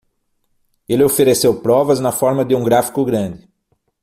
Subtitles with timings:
[0.89, 3.47] Ele ofereceu provas na forma de um gráfico grande.